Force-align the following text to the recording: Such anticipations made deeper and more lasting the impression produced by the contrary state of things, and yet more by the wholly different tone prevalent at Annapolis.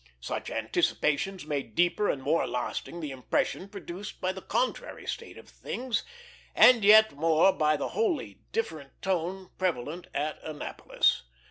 Such 0.21 0.49
anticipations 0.49 1.45
made 1.45 1.75
deeper 1.75 2.09
and 2.09 2.23
more 2.23 2.47
lasting 2.47 3.01
the 3.01 3.11
impression 3.11 3.69
produced 3.69 4.19
by 4.19 4.31
the 4.31 4.41
contrary 4.41 5.05
state 5.05 5.37
of 5.37 5.47
things, 5.47 6.01
and 6.55 6.83
yet 6.83 7.11
more 7.13 7.53
by 7.53 7.77
the 7.77 7.89
wholly 7.89 8.39
different 8.51 8.99
tone 9.03 9.51
prevalent 9.59 10.07
at 10.11 10.41
Annapolis. 10.43 11.21